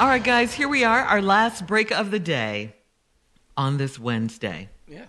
[0.00, 2.74] All right, guys, here we are, our last break of the day
[3.54, 4.70] on this Wednesday.
[4.88, 5.04] Yeah.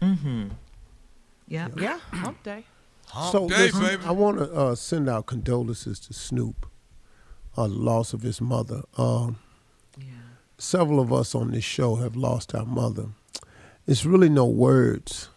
[0.00, 0.48] Mm-hmm.
[1.46, 1.68] Yeah.
[1.76, 1.98] Yeah.
[2.12, 2.64] Hump day.
[3.30, 4.02] so day, listen, baby.
[4.06, 6.64] I want to uh, send out condolences to Snoop
[7.58, 8.84] on the loss of his mother.
[8.96, 9.38] Um,
[10.56, 13.08] Several of us on this show have lost our mother.
[13.86, 15.28] It's really no words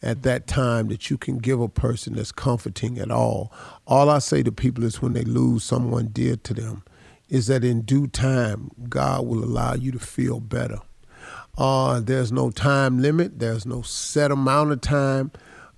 [0.00, 3.52] at that time that you can give a person that's comforting at all.
[3.88, 6.84] All I say to people is when they lose someone dear to them,
[7.30, 10.80] is that in due time, God will allow you to feel better.
[11.56, 15.30] Uh, there's no time limit, there's no set amount of time,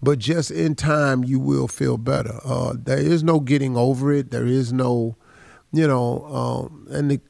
[0.03, 2.41] but just in time, you will feel better.
[2.45, 5.17] Uh, there is no getting over it, there is no,
[5.73, 7.21] you know, um, and the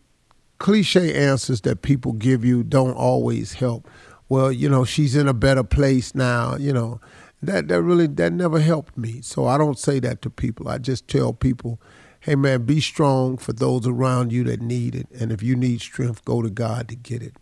[0.59, 3.89] cliche answers that people give you don't always help.
[4.29, 7.01] Well, you know, she's in a better place now, you know.
[7.43, 9.21] That that really that never helped me.
[9.21, 10.69] So I don't say that to people.
[10.69, 11.81] I just tell people,
[12.23, 15.09] hey man, be strong for those around you that need it.
[15.11, 17.35] And if you need strength, go to God to get it.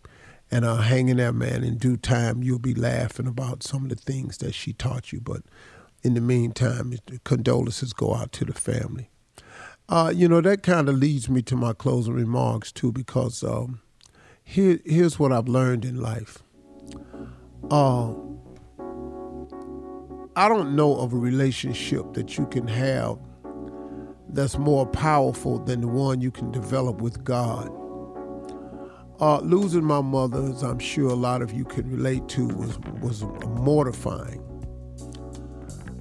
[0.49, 1.63] And uh, hang in there, man.
[1.63, 5.21] In due time, you'll be laughing about some of the things that she taught you.
[5.21, 5.43] But
[6.01, 9.11] in the meantime, condolences go out to the family.
[9.87, 13.81] Uh, you know, that kind of leads me to my closing remarks, too, because um,
[14.43, 16.39] here, here's what I've learned in life.
[17.69, 18.13] Uh,
[20.35, 23.19] I don't know of a relationship that you can have
[24.33, 27.69] that's more powerful than the one you can develop with God.
[29.19, 32.79] Uh, losing my mother, as I'm sure a lot of you can relate to, was
[33.01, 34.41] was mortifying.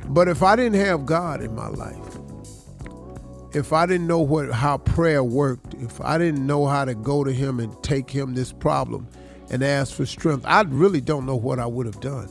[0.08, 2.18] But if I didn't have God in my life,
[3.52, 7.24] if I didn't know what how prayer worked, if I didn't know how to go
[7.24, 9.08] to Him and take Him this problem
[9.50, 12.28] and ask for strength, I really don't know what I would have done.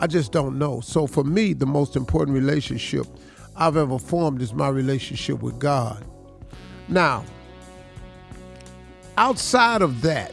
[0.00, 0.80] I just don't know.
[0.80, 3.06] So for me, the most important relationship
[3.60, 6.02] I've ever formed is my relationship with God.
[6.88, 7.24] Now,
[9.18, 10.32] outside of that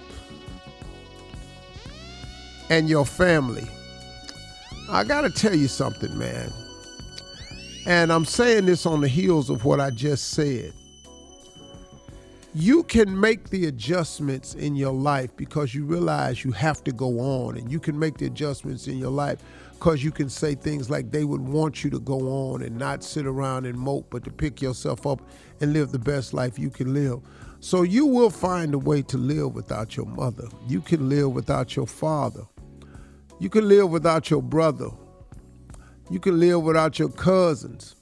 [2.69, 3.67] and your family,
[4.89, 6.53] I got to tell you something, man.
[7.85, 10.71] And I'm saying this on the heels of what I just said.
[12.53, 17.19] You can make the adjustments in your life because you realize you have to go
[17.19, 19.39] on, and you can make the adjustments in your life
[19.77, 22.17] because you can say things like they would want you to go
[22.51, 25.21] on and not sit around and mope, but to pick yourself up
[25.61, 27.19] and live the best life you can live.
[27.59, 30.47] So you will find a way to live without your mother.
[30.67, 32.41] You can live without your father.
[33.39, 34.89] You can live without your brother.
[36.09, 37.95] You can live without your cousins.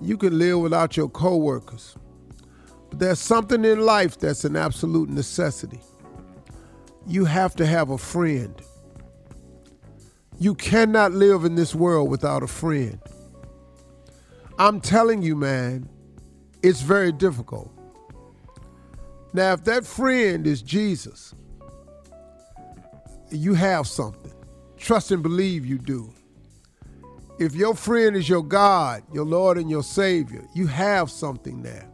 [0.00, 1.94] You can live without your coworkers.
[2.88, 5.80] But there's something in life that's an absolute necessity.
[7.06, 8.54] You have to have a friend.
[10.40, 12.98] You cannot live in this world without a friend.
[14.58, 15.86] I'm telling you, man,
[16.62, 17.70] it's very difficult.
[19.34, 21.34] Now, if that friend is Jesus,
[23.30, 24.32] you have something.
[24.78, 26.10] Trust and believe you do.
[27.38, 31.86] If your friend is your God, your Lord and your Savior, you have something there.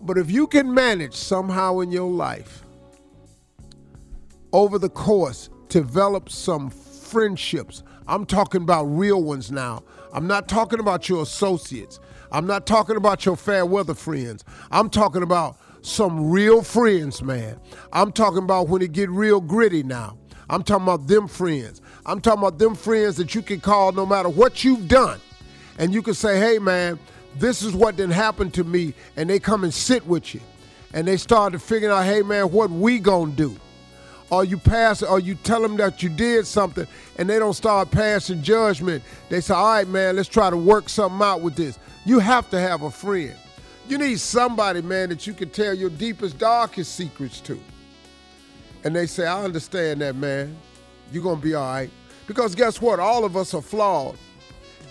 [0.00, 2.62] But if you can manage somehow in your life
[4.52, 7.82] over the course, develop some friendships.
[8.06, 9.82] I'm talking about real ones now.
[10.12, 11.98] I'm not talking about your associates.
[12.30, 14.44] I'm not talking about your fair weather friends.
[14.70, 17.58] I'm talking about some real friends, man.
[17.90, 20.18] I'm talking about when it get real gritty now.
[20.50, 21.80] I'm talking about them friends.
[22.04, 25.20] I'm talking about them friends that you can call no matter what you've done.
[25.78, 26.98] And you can say, hey, man,
[27.38, 28.92] this is what didn't happen to me.
[29.16, 30.42] And they come and sit with you.
[30.92, 33.56] And they start to figure out, hey, man, what we gonna do?
[34.32, 36.86] Or you pass, or you tell them that you did something
[37.18, 39.04] and they don't start passing judgment.
[39.28, 41.78] They say, all right, man, let's try to work something out with this.
[42.06, 43.36] You have to have a friend.
[43.88, 47.60] You need somebody, man, that you can tell your deepest, darkest secrets to.
[48.84, 50.56] And they say, I understand that, man.
[51.12, 51.90] You're going to be all right.
[52.26, 53.00] Because guess what?
[53.00, 54.16] All of us are flawed.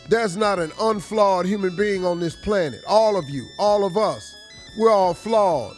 [0.07, 2.81] There's not an unflawed human being on this planet.
[2.88, 4.35] All of you, all of us,
[4.78, 5.75] we're all flawed.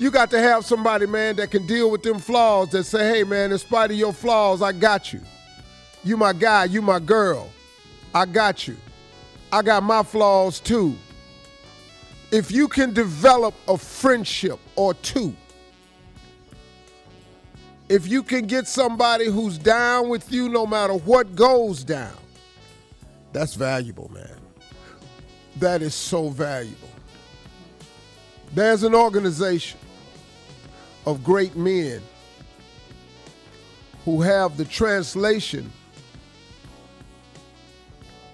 [0.00, 3.22] You got to have somebody, man, that can deal with them flaws that say, hey,
[3.22, 5.20] man, in spite of your flaws, I got you.
[6.02, 7.50] You my guy, you my girl.
[8.14, 8.78] I got you.
[9.52, 10.96] I got my flaws too.
[12.30, 15.36] If you can develop a friendship or two,
[17.90, 22.16] if you can get somebody who's down with you no matter what goes down,
[23.34, 24.40] that's valuable, man.
[25.56, 26.88] That is so valuable.
[28.54, 29.78] There's an organization
[31.06, 32.02] of great men
[34.04, 35.70] who have the translation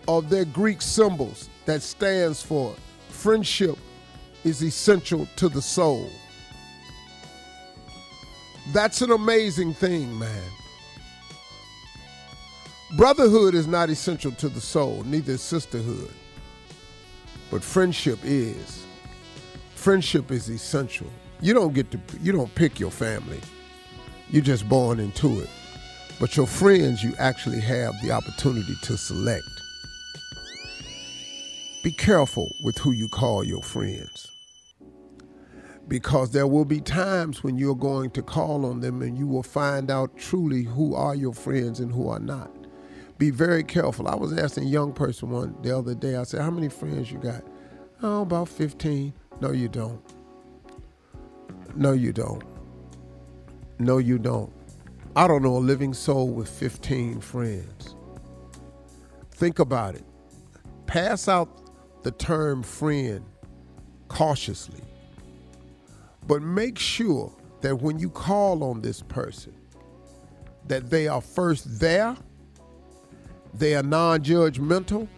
[0.08, 2.74] of their Greek symbols that stands for
[3.08, 3.76] friendship
[4.44, 6.08] is essential to the soul.
[8.72, 10.50] That's an amazing thing, man.
[12.96, 16.12] Brotherhood is not essential to the soul, neither is sisterhood.
[17.50, 18.84] But friendship is.
[19.74, 21.10] Friendship is essential.
[21.40, 23.40] You don't get to you don't pick your family.
[24.30, 25.50] You're just born into it.
[26.18, 29.44] But your friends you actually have the opportunity to select.
[31.84, 34.32] Be careful with who you call your friends.
[35.88, 39.42] Because there will be times when you're going to call on them and you will
[39.42, 42.50] find out truly who are your friends and who are not.
[43.18, 44.08] Be very careful.
[44.08, 47.12] I was asking a young person one the other day, I said, How many friends
[47.12, 47.44] you got?
[48.02, 49.12] Oh, about 15.
[49.40, 50.02] No, you don't.
[51.76, 52.43] No, you don't.
[53.78, 54.50] No, you don't.
[55.14, 57.94] I don't know a living soul with 15 friends.
[59.32, 60.05] Think about it.
[60.87, 63.25] Pass out the term friend
[64.08, 64.81] cautiously.
[66.26, 67.31] But make sure
[67.61, 69.55] that when you call on this person,
[70.69, 72.17] that they are first there,
[73.52, 75.08] they are non-judgmental,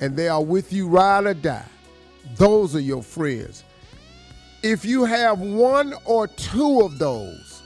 [0.00, 1.64] and they are with you ride or die.
[2.36, 3.64] Those are your friends.
[4.62, 7.62] If you have one or two of those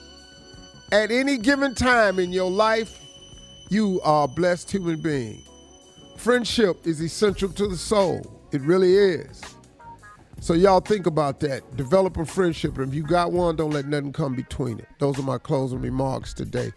[0.92, 3.00] at any given time in your life,
[3.68, 5.42] you are a blessed human being.
[6.16, 8.40] Friendship is essential to the soul.
[8.52, 9.42] It really is.
[10.38, 11.76] So y'all think about that.
[11.76, 14.86] Develop a friendship, and if you got one, don't let nothing come between it.
[15.00, 16.70] Those are my closing remarks today.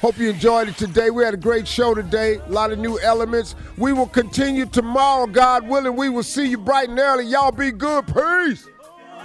[0.00, 1.10] Hope you enjoyed it today.
[1.10, 2.36] We had a great show today.
[2.36, 3.54] A lot of new elements.
[3.76, 5.96] We will continue tomorrow, God willing.
[5.96, 7.26] We will see you bright and early.
[7.26, 8.06] Y'all be good.
[8.06, 8.66] Peace.